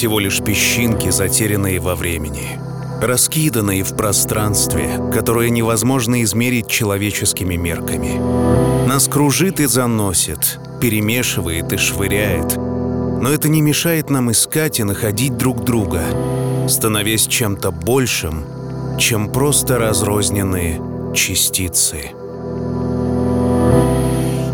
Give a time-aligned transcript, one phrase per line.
[0.00, 2.58] всего лишь песчинки, затерянные во времени,
[3.02, 8.16] раскиданные в пространстве, которое невозможно измерить человеческими мерками.
[8.88, 15.36] Нас кружит и заносит, перемешивает и швыряет, но это не мешает нам искать и находить
[15.36, 16.00] друг друга,
[16.66, 18.46] становясь чем-то большим,
[18.98, 20.80] чем просто разрозненные
[21.14, 22.12] частицы.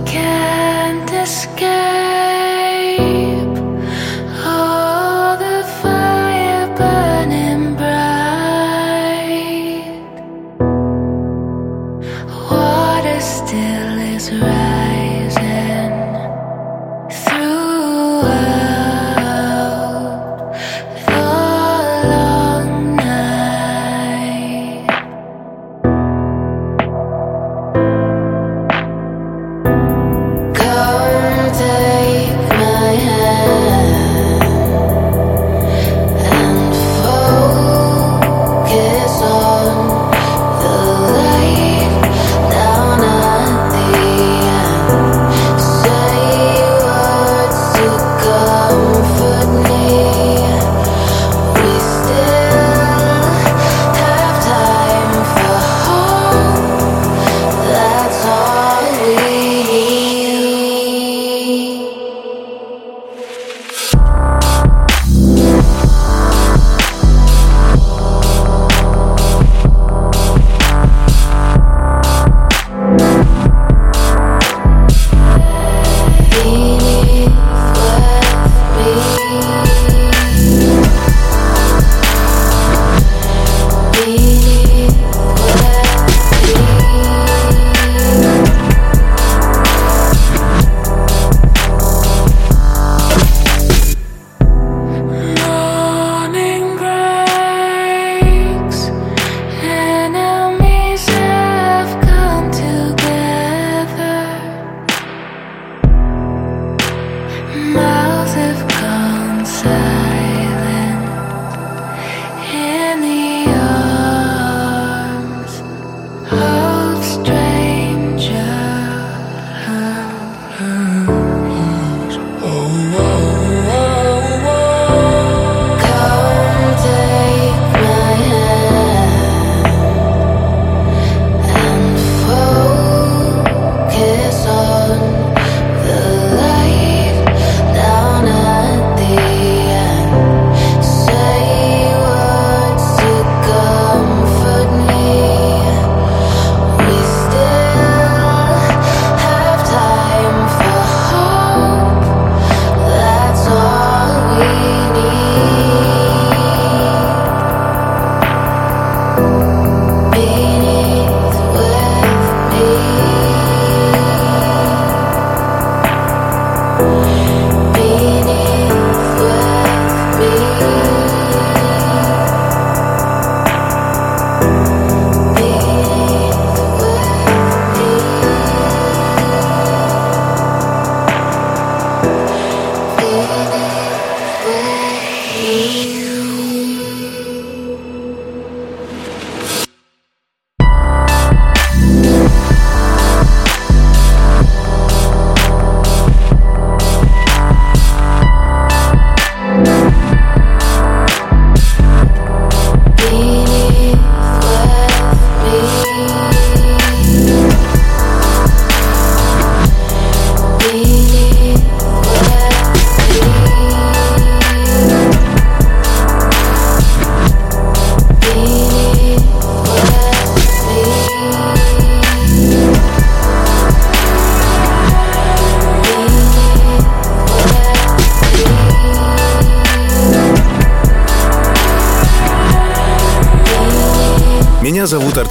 [0.07, 1.75] Can't escape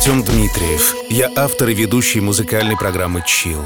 [0.05, 0.93] Артем Дмитриев.
[1.09, 3.63] Я автор и ведущий музыкальной программы «Чил».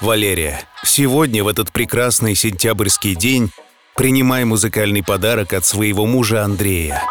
[0.00, 3.52] Валерия, сегодня, в этот прекрасный сентябрьский день,
[3.94, 7.04] принимай музыкальный подарок от своего мужа Андрея.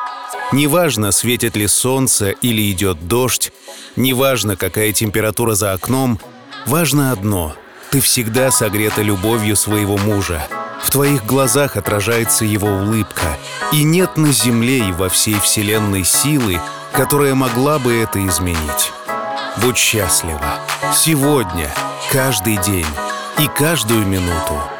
[0.51, 3.53] Неважно, светит ли солнце или идет дождь,
[3.95, 6.19] неважно, какая температура за окном,
[6.65, 7.55] важно одно—
[7.89, 10.45] ты всегда согрета любовью своего мужа.
[10.81, 13.37] В твоих глазах отражается его улыбка.
[13.71, 16.59] И нет на земле и во всей вселенной силы,
[16.97, 18.91] которая могла бы это изменить.
[19.61, 20.59] Будь счастлива.
[20.91, 21.71] Сегодня,
[22.11, 22.87] каждый день
[23.37, 24.76] и каждую минуту.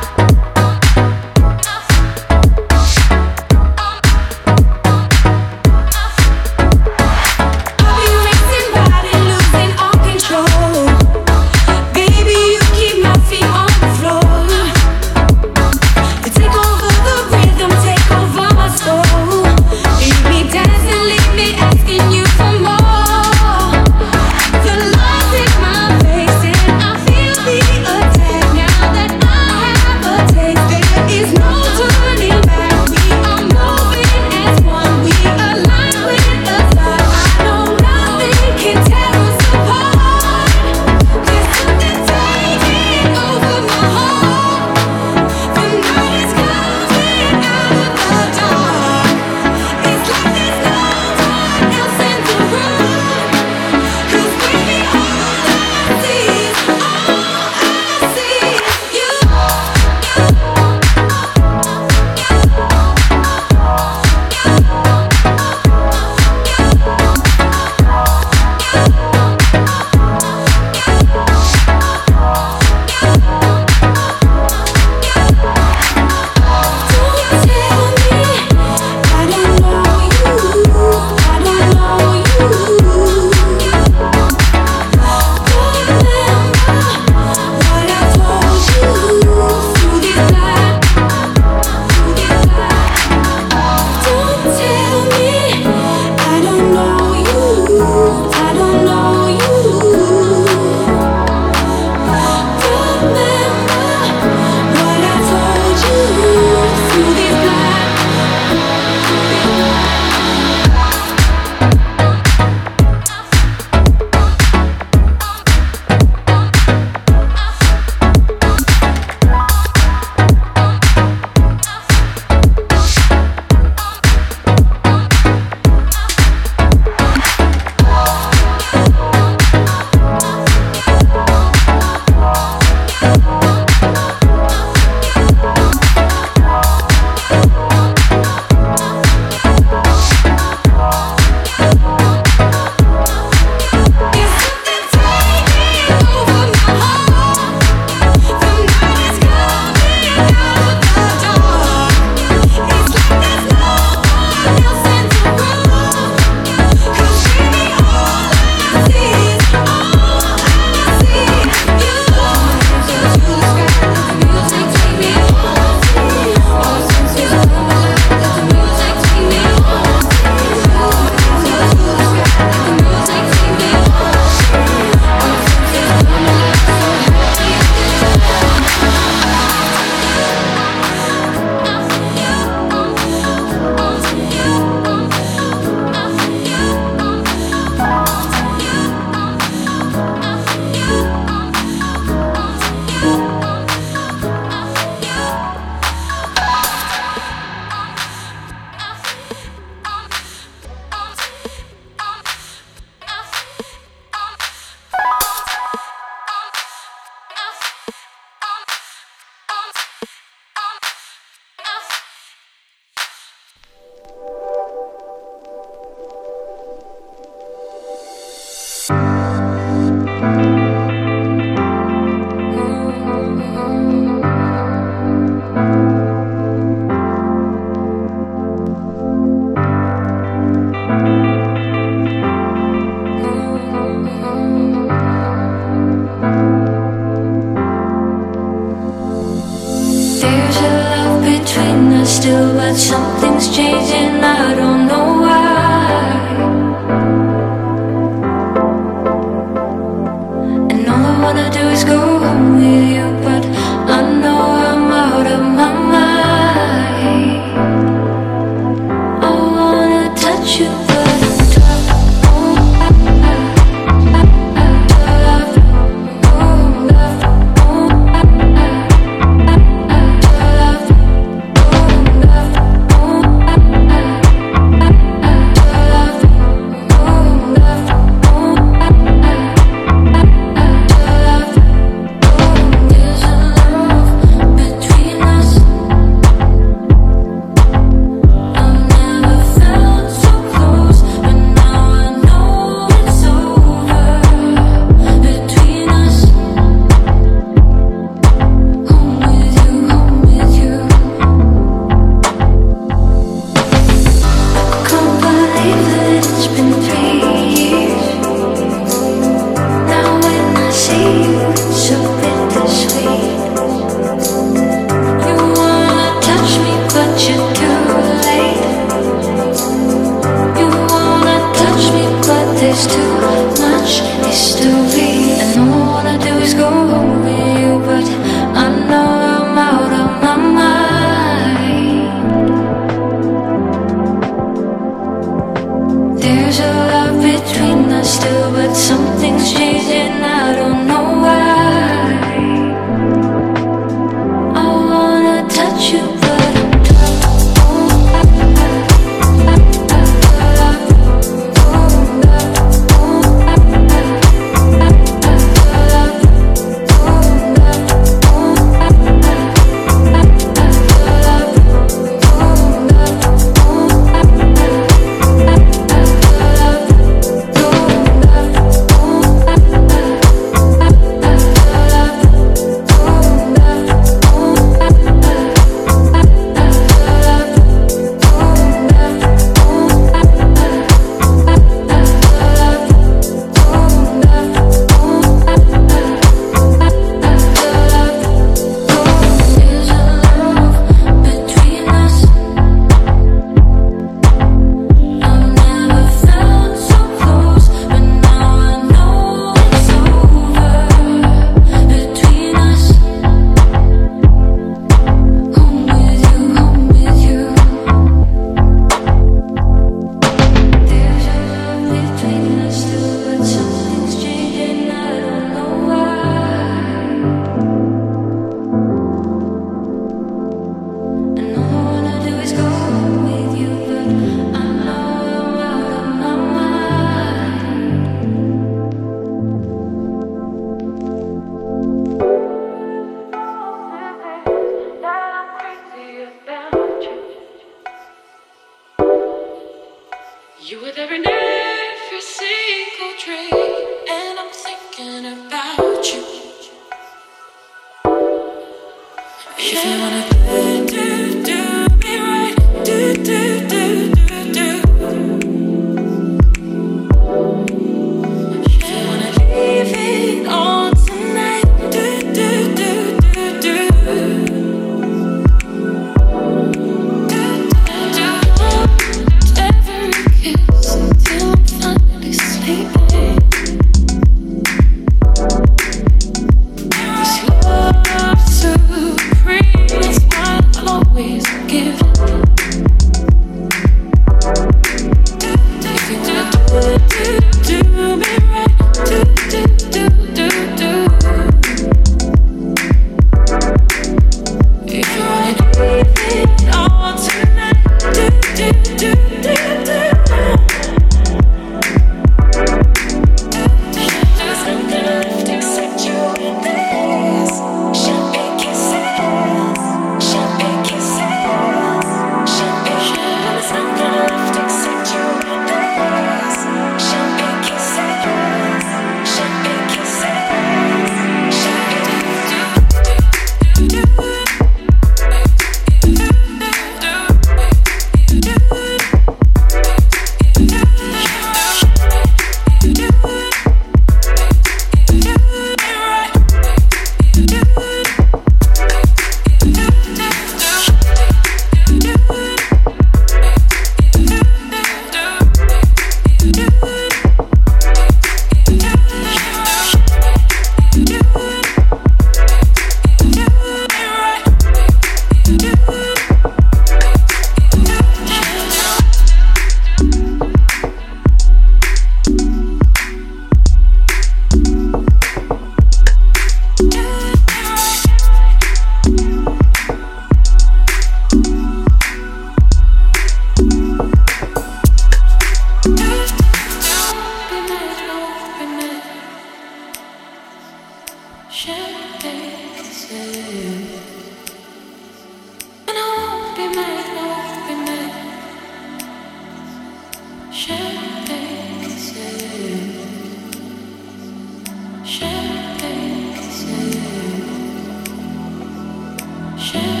[599.71, 600.00] share.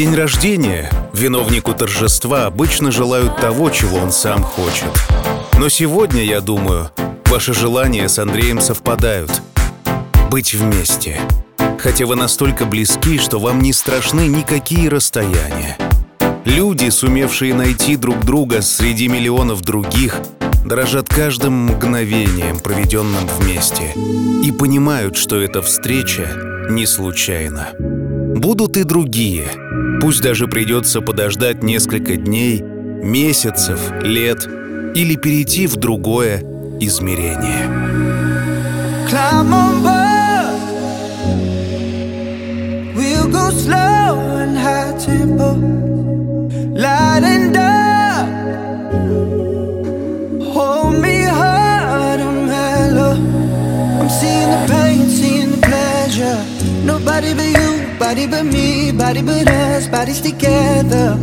[0.00, 4.88] День рождения виновнику торжества обычно желают того, чего он сам хочет.
[5.58, 6.90] Но сегодня, я думаю,
[7.26, 9.30] ваши желания с Андреем совпадают.
[10.30, 11.20] Быть вместе.
[11.78, 15.76] Хотя вы настолько близки, что вам не страшны никакие расстояния.
[16.46, 20.16] Люди, сумевшие найти друг друга среди миллионов других,
[20.64, 23.92] дорожат каждым мгновением, проведенным вместе,
[24.42, 27.68] и понимают, что эта встреча не случайна.
[28.34, 29.69] Будут и другие.
[30.00, 34.46] Пусть даже придется подождать несколько дней, месяцев, лет
[34.94, 36.42] или перейти в другое
[36.80, 37.68] измерение.
[54.00, 54.49] I'm seeing
[57.20, 61.18] Nobody but you, body but me, body but us, bodies together.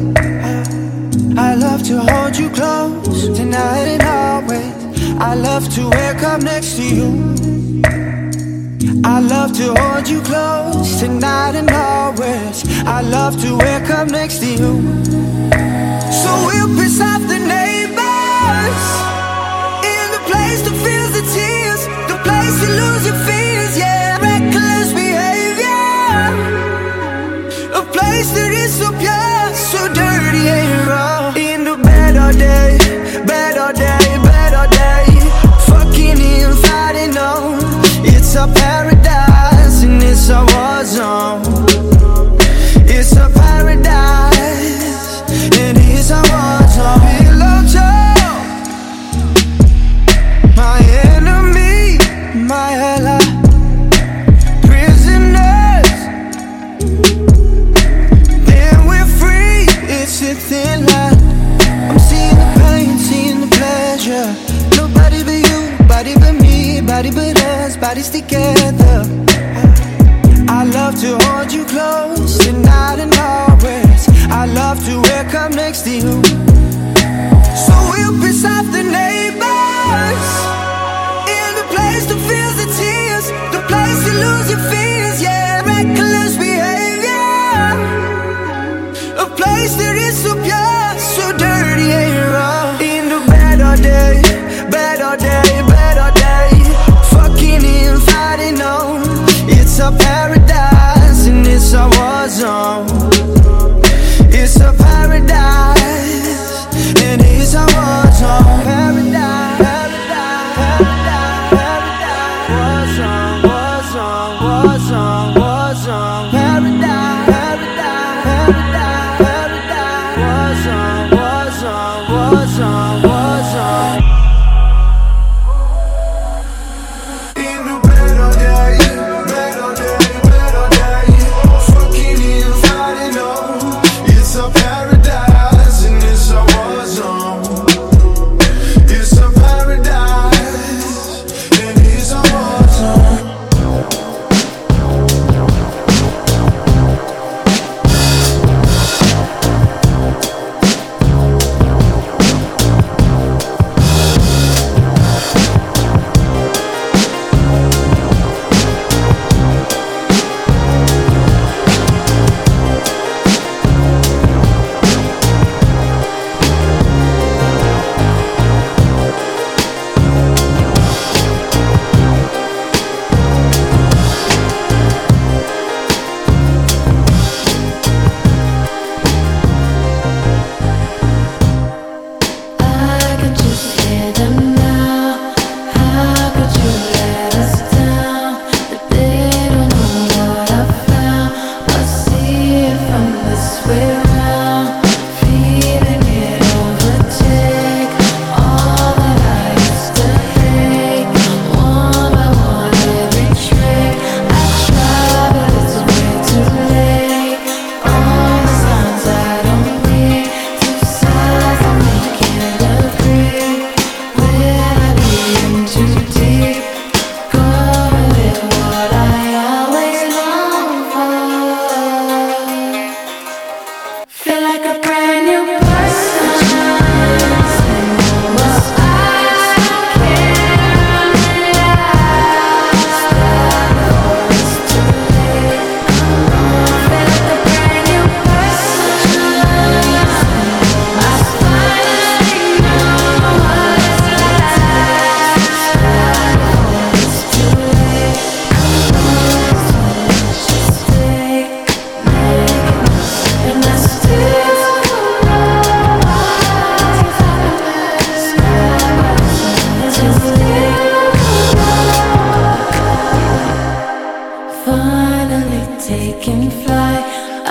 [1.35, 4.75] I love to hold you close tonight and always.
[5.19, 7.09] I love to wake up next to you.
[9.03, 12.63] I love to hold you close tonight and always.
[12.85, 14.73] I love to wake up next to you.
[16.21, 18.81] So we'll piss off the neighbors
[19.81, 23.56] in the place that feels the tears, the place to lose your fears,
[28.17, 31.26] place that is so pure, so dirty and raw.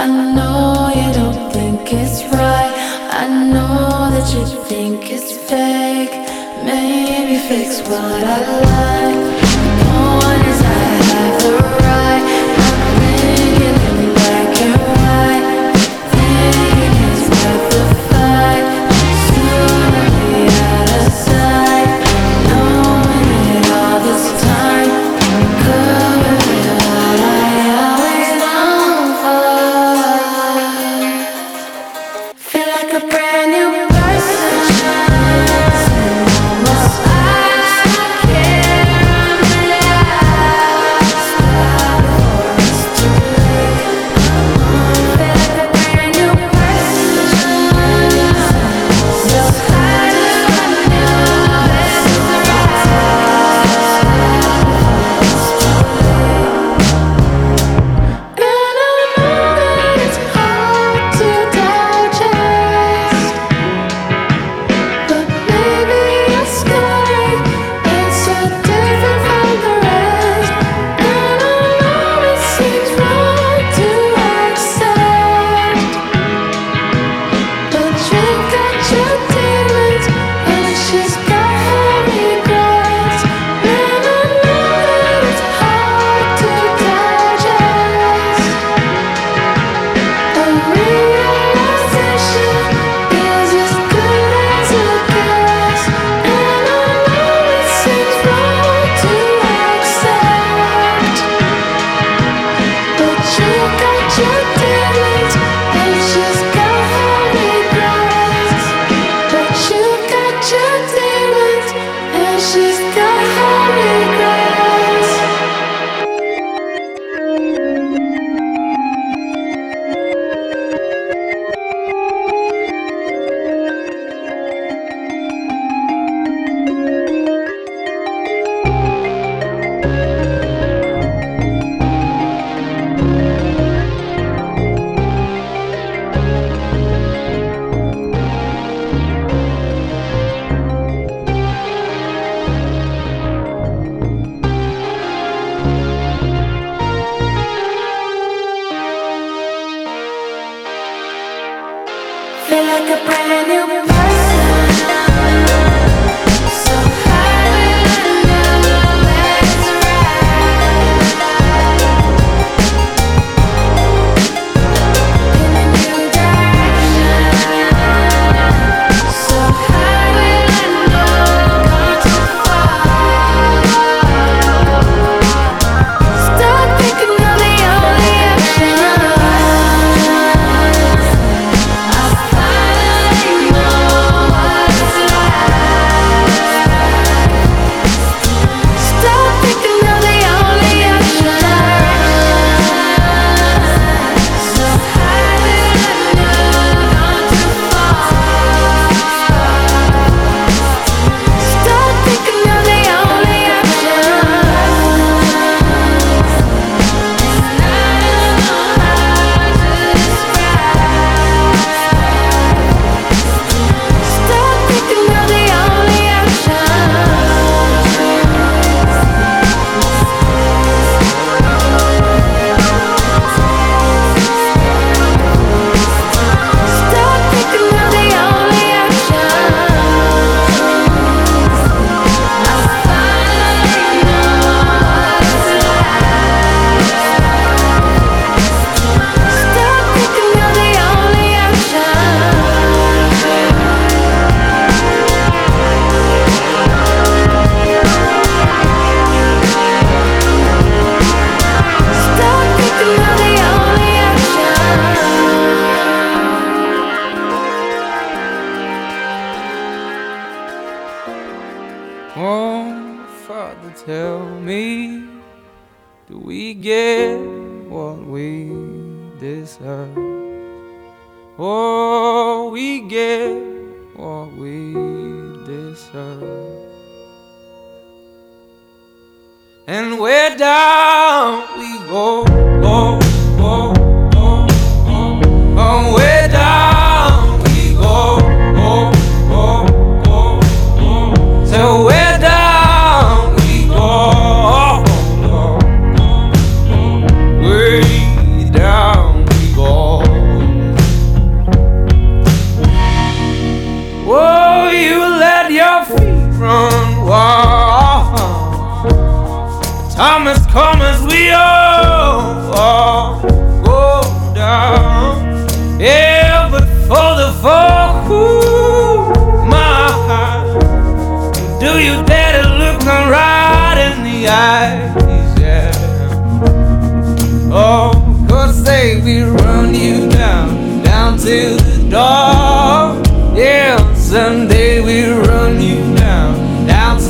[0.06, 2.72] I know you don't think it's right.
[3.10, 6.12] I know that you think it's fake.
[6.64, 9.35] Maybe fix what I like.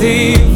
[0.07, 0.46] see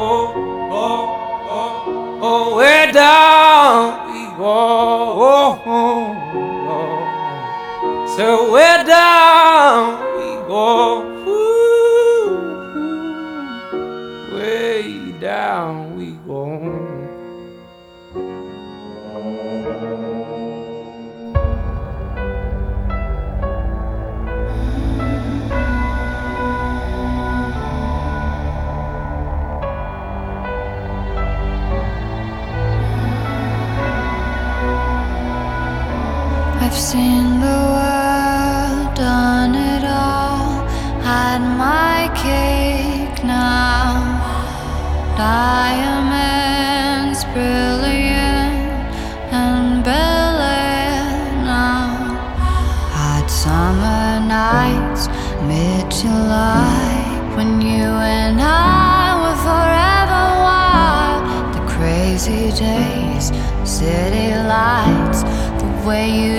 [0.00, 0.32] oh,
[0.70, 4.44] oh, oh, oh, way down we go.
[4.44, 6.14] Oh, oh,
[6.70, 8.16] oh.
[8.16, 9.07] So way down.
[65.88, 66.37] where you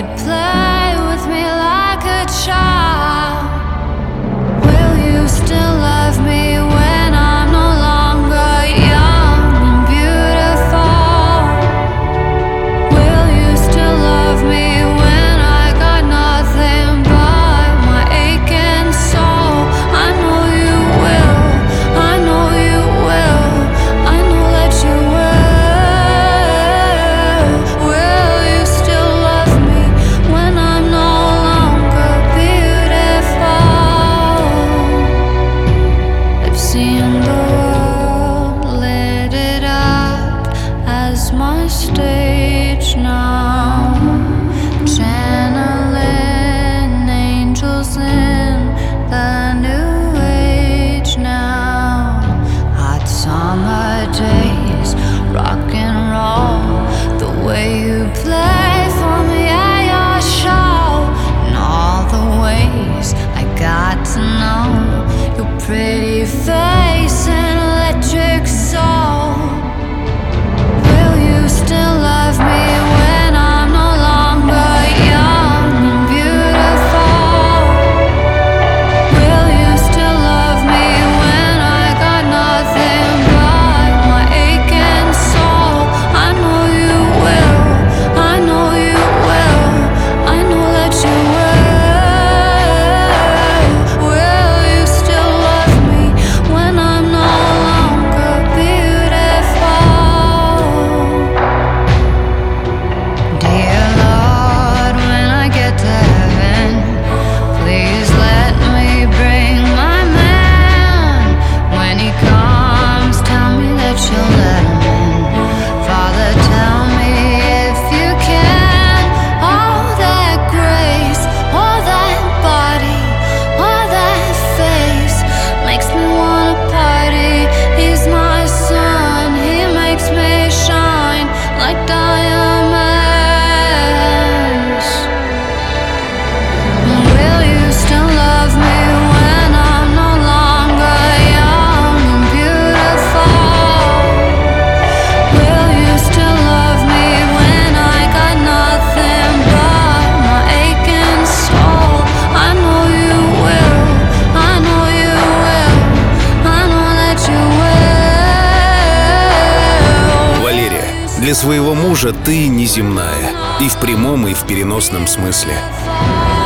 [161.34, 163.32] своего мужа ты неземная.
[163.60, 165.54] И в прямом, и в переносном смысле.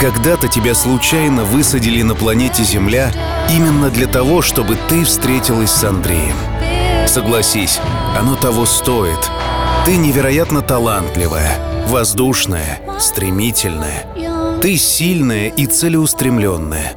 [0.01, 3.11] Когда-то тебя случайно высадили на планете Земля
[3.51, 6.37] именно для того, чтобы ты встретилась с Андреем.
[7.07, 7.78] Согласись,
[8.18, 9.18] оно того стоит.
[9.85, 14.07] Ты невероятно талантливая, воздушная, стремительная.
[14.61, 16.95] Ты сильная и целеустремленная.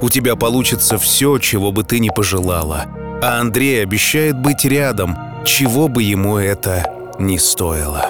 [0.00, 2.86] У тебя получится все, чего бы ты ни пожелала.
[3.22, 8.05] А Андрей обещает быть рядом, чего бы ему это ни стоило.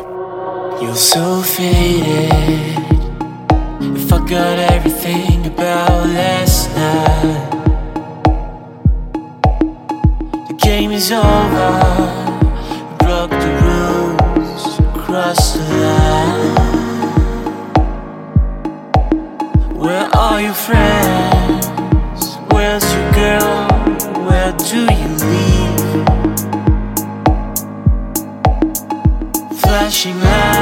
[0.81, 2.77] You're so faded.
[3.79, 7.49] You forgot everything about last night.
[10.47, 11.71] The game is over.
[12.89, 14.63] You broke the rules,
[15.05, 16.71] crossed the line.
[19.75, 21.67] Where are your friends?
[22.51, 23.67] Where's your girl?
[24.25, 25.14] Where do you
[29.90, 30.55] 醒了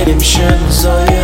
[0.00, 1.19] Redemption's all you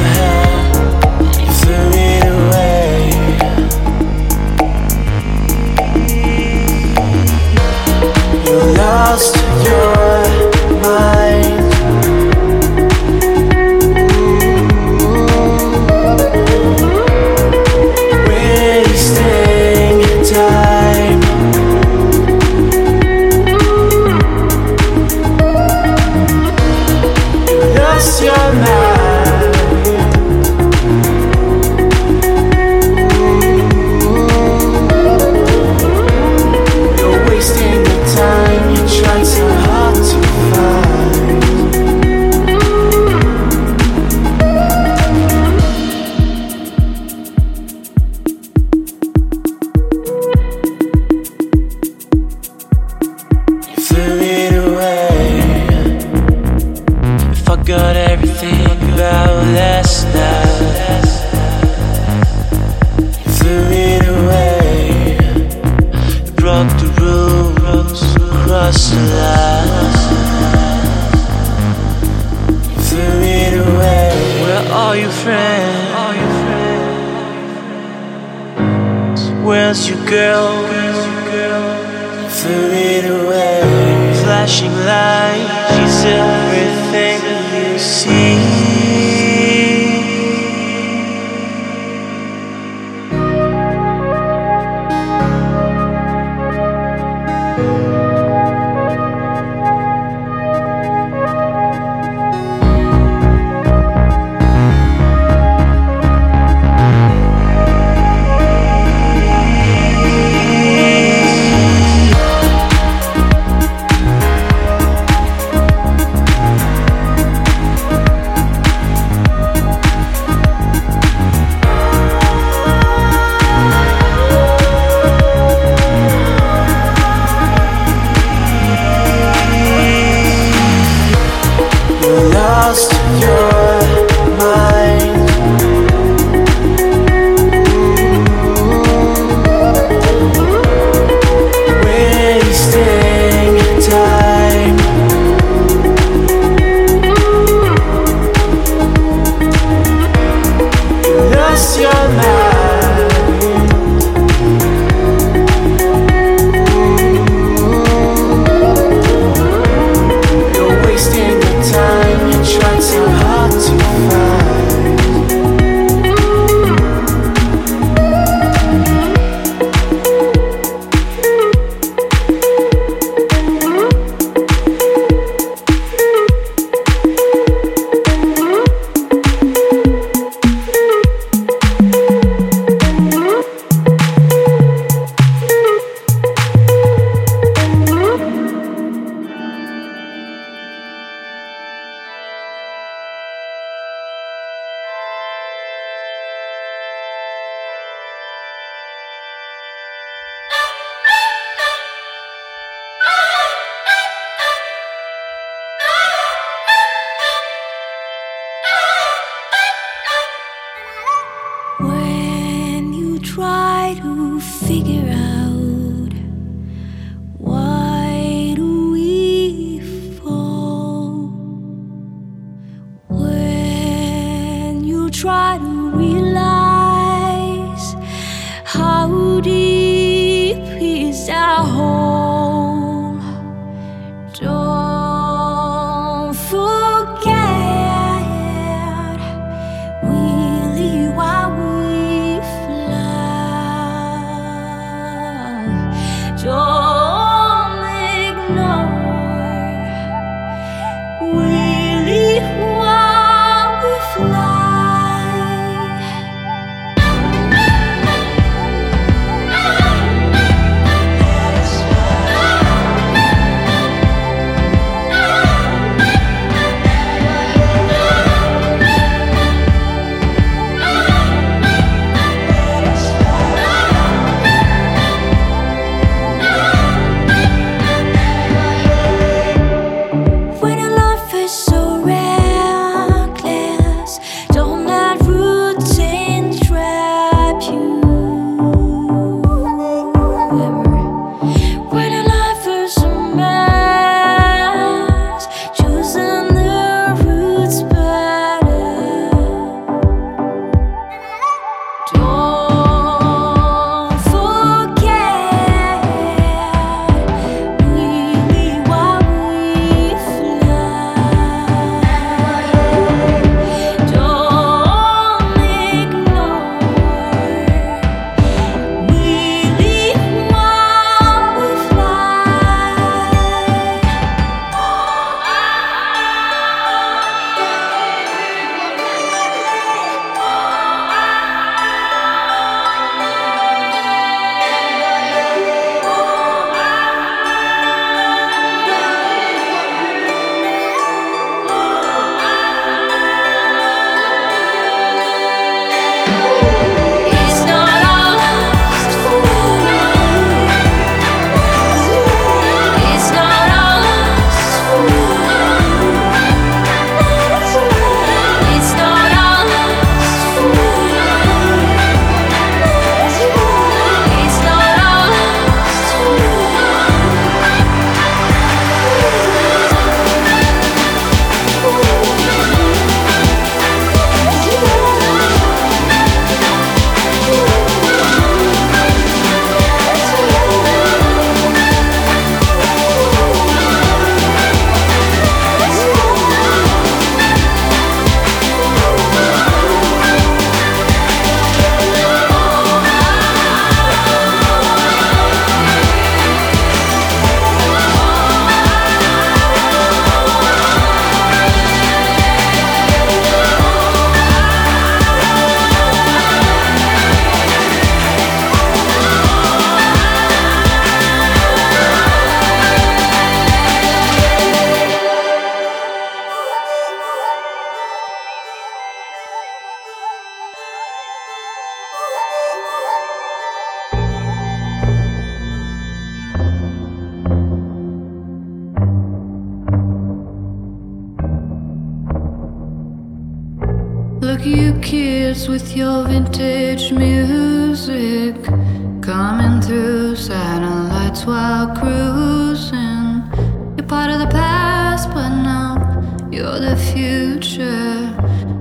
[447.57, 448.35] future.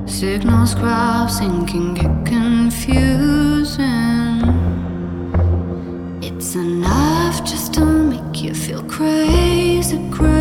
[0.06, 3.86] Signals crossing can get confusing.
[6.22, 10.35] It's enough just to make you feel crazy, crazy.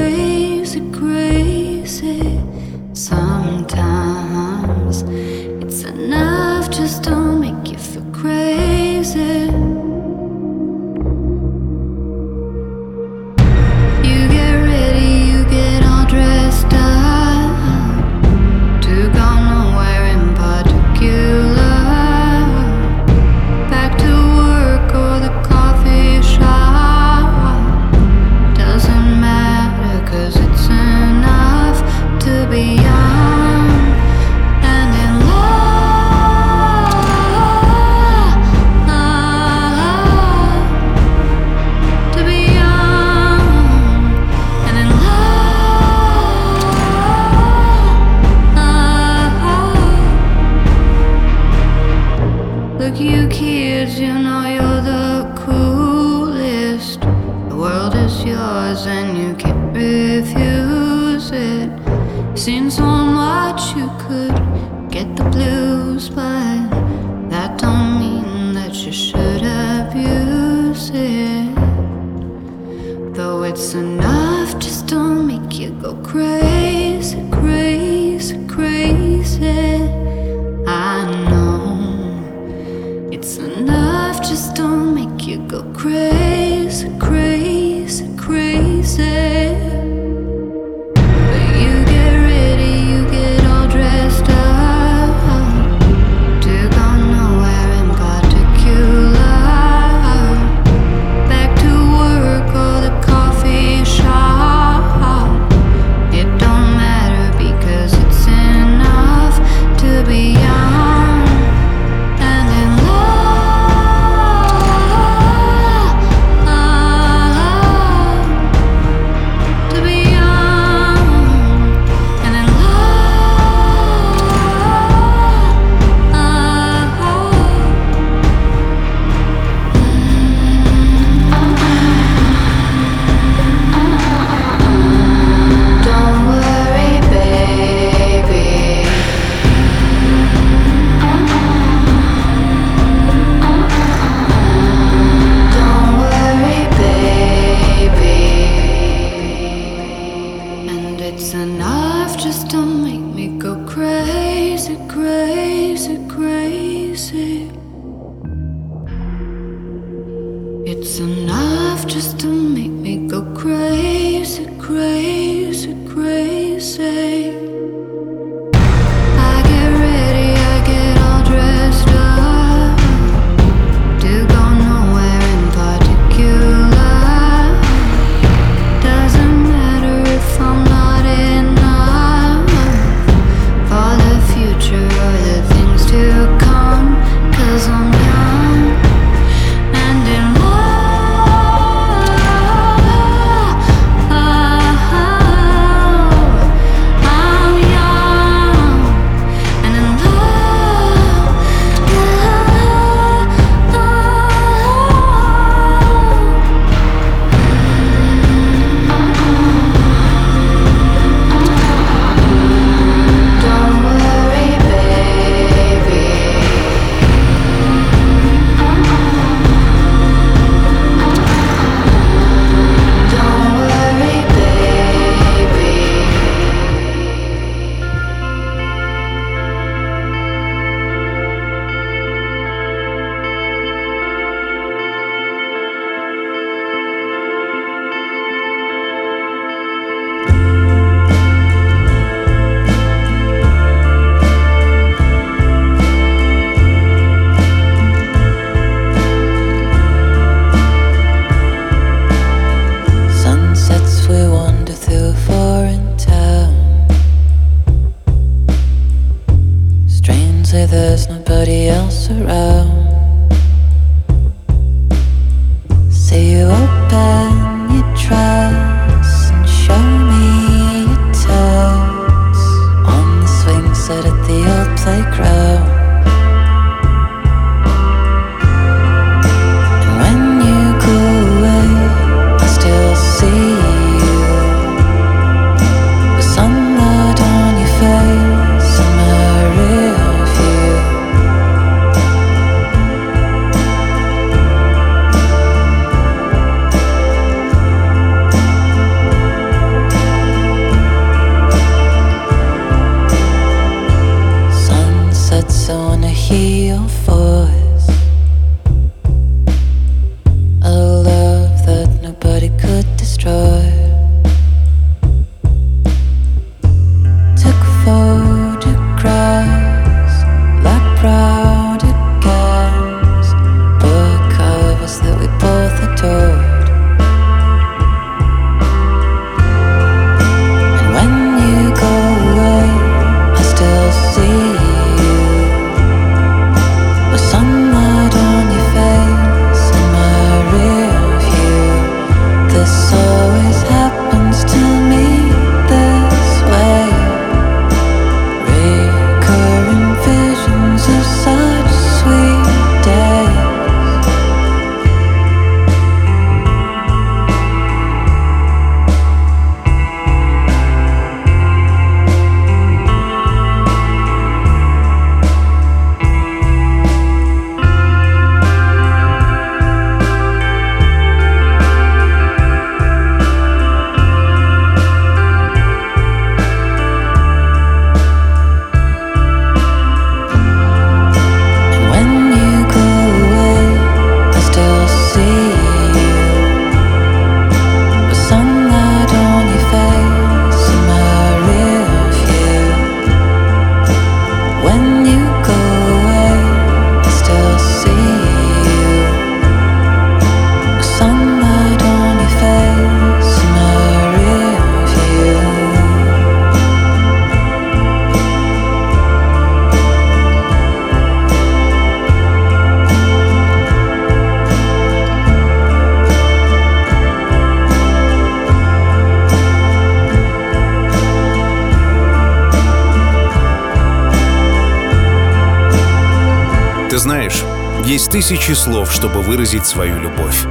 [428.26, 430.46] Тысячи слов, чтобы выразить свою любовь.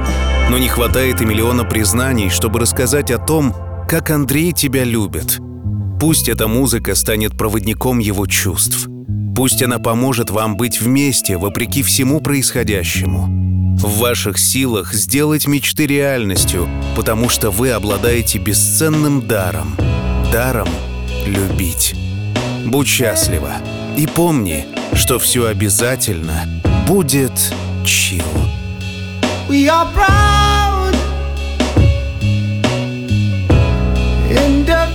[0.48, 3.52] Но не хватает и миллиона признаний, чтобы рассказать о том,
[3.88, 5.40] как Андрей тебя любит.
[5.98, 8.86] Пусть эта музыка станет проводником его чувств.
[9.34, 13.76] Пусть она поможет вам быть вместе, вопреки всему происходящему.
[13.76, 19.76] В ваших силах сделать мечты реальностью, потому что вы обладаете бесценным даром.
[20.32, 20.68] Даром
[21.26, 21.96] любить.
[22.64, 23.54] Будь счастлива.
[23.96, 26.46] И помни, что все обязательно
[26.87, 27.33] будет
[27.83, 28.23] чил.
[29.47, 30.95] We are proud
[34.29, 34.92] individuals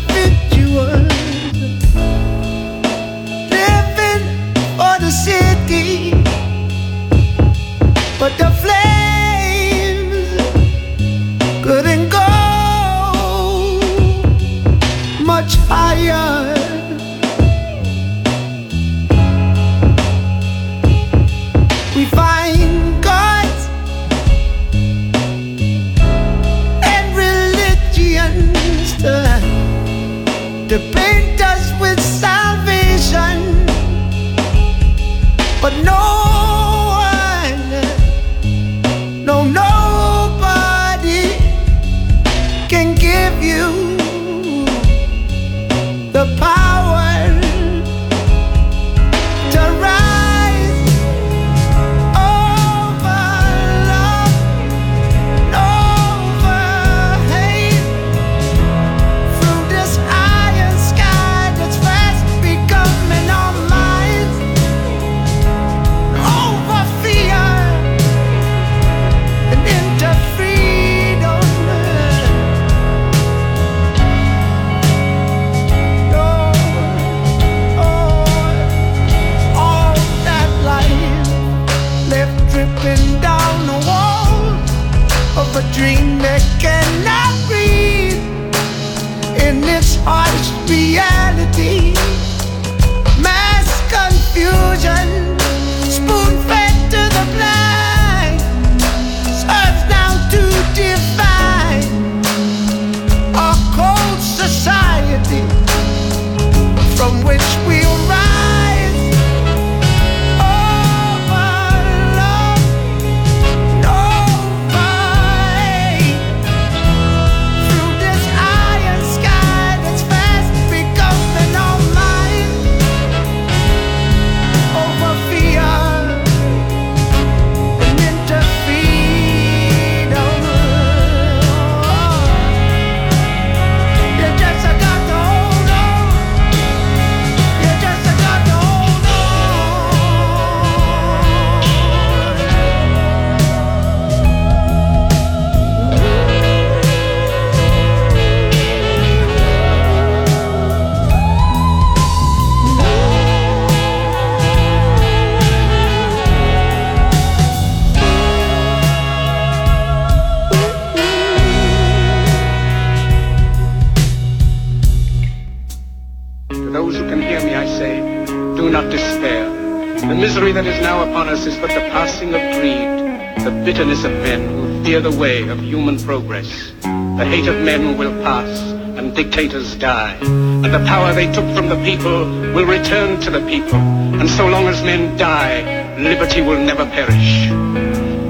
[173.79, 176.73] bitterness of men who fear the way of human progress.
[176.81, 178.59] The hate of men will pass,
[178.97, 183.39] and dictators die, and the power they took from the people will return to the
[183.47, 183.79] people.
[184.19, 187.47] And so long as men die, liberty will never perish.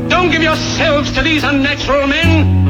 [0.08, 2.69] Don't give yourselves to these unnatural men, men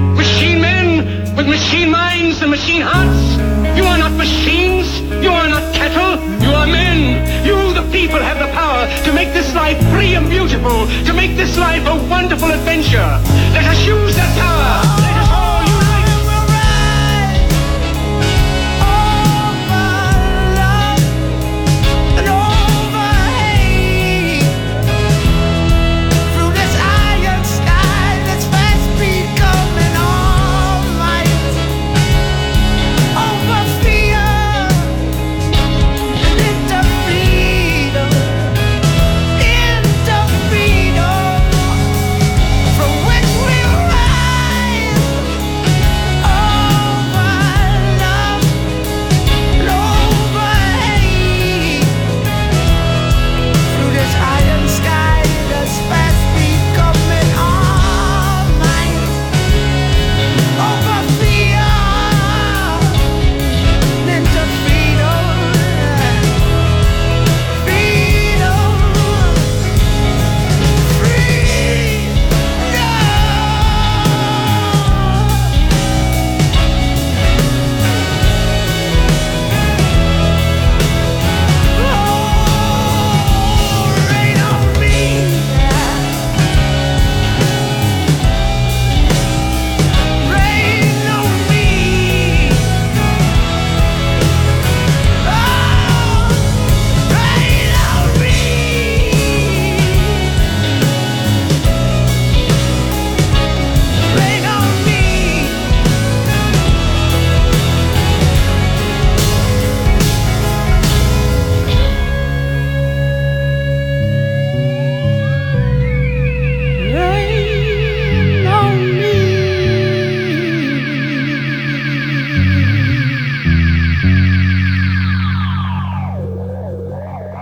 [1.39, 3.37] with machine minds and machine hearts.
[3.77, 4.99] You are not machines.
[5.23, 6.19] You are not cattle.
[6.43, 6.99] You are men.
[7.47, 11.37] You, the people, have the power to make this life free and beautiful, to make
[11.37, 13.09] this life a wonderful adventure.
[13.55, 13.88] Let us.